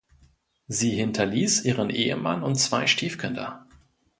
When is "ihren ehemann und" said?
1.63-2.55